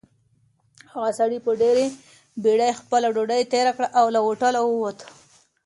هغه 0.91 1.09
سړي 1.19 1.39
په 1.45 1.51
ډېرې 1.61 1.85
بېړۍ 2.43 2.71
خپله 2.79 3.07
ډوډۍ 3.15 3.41
تېره 3.53 3.71
کړه 3.77 3.87
او 3.99 4.05
له 4.15 4.19
هوټله 4.25 4.59
ووت. 4.63 4.99